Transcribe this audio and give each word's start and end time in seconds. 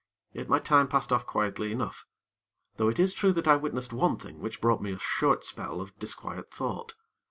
Yet 0.33 0.49
my 0.49 0.57
time 0.57 0.87
passed 0.87 1.11
off 1.13 1.27
quietly 1.27 1.71
enough; 1.71 2.07
though 2.77 2.87
it 2.89 2.97
is 2.97 3.13
true 3.13 3.31
that 3.33 3.47
I 3.47 3.55
witnessed 3.55 3.93
one 3.93 4.17
thing 4.17 4.39
which 4.39 4.59
brought 4.59 4.81
me 4.81 4.93
a 4.93 4.97
short 4.97 5.45
spell 5.45 5.79
of 5.79 5.95
disquiet 5.99 6.49
thought. 6.51 6.95